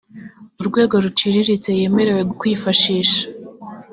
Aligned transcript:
mu 0.55 0.63
rwego 0.69 0.93
ruciriritse 1.03 1.69
yemerewe 1.79 2.21
kwifashisha 2.39 3.21